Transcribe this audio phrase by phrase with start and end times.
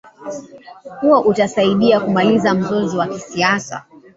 [0.99, 3.85] kuwa utasaidia kumaliza mzozo wa kisiasa